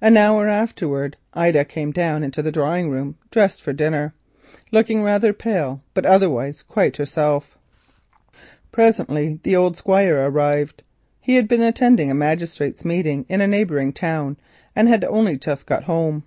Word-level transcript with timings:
An 0.00 0.16
hour 0.16 0.46
afterwards 0.48 1.16
Ida 1.34 1.64
came 1.64 1.90
down 1.90 2.22
into 2.22 2.40
the 2.40 2.52
drawing 2.52 2.88
room 2.88 3.16
dressed 3.32 3.60
for 3.60 3.72
dinner, 3.72 4.14
looking 4.70 5.02
rather 5.02 5.32
pale 5.32 5.82
but 5.92 6.06
otherwise 6.06 6.62
quite 6.62 6.98
herself. 6.98 7.58
Presently 8.70 9.40
the 9.42 9.72
Squire 9.74 10.24
arrived. 10.24 10.84
He 11.18 11.34
had 11.34 11.48
been 11.48 11.62
at 11.62 11.80
a 11.82 11.90
magistrate's 12.14 12.84
meeting, 12.84 13.26
and 13.28 13.40
had 13.42 15.04
only 15.04 15.36
just 15.36 15.66
got 15.66 15.82
home. 15.82 16.22